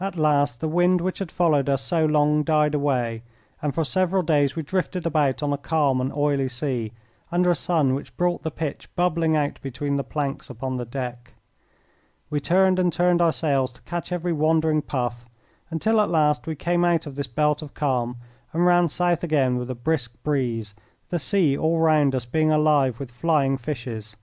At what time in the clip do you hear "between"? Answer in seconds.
9.60-9.96